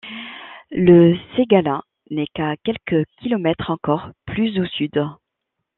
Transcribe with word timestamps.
Le 0.71 1.15
Ségala 1.35 1.83
n'est 2.09 2.25
qu'à 2.33 2.55
quelques 2.63 3.05
kilomètres 3.21 3.69
encore 3.69 4.09
plus 4.25 4.59
au 4.59 4.65
sud. 4.65 4.99